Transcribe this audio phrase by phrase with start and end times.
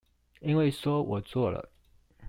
[0.39, 1.69] 因為說我做了